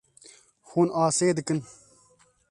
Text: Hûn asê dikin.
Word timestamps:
Hûn 0.69 0.89
asê 1.03 1.29
dikin. 1.37 1.59